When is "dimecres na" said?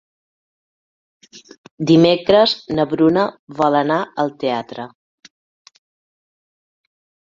1.91-2.87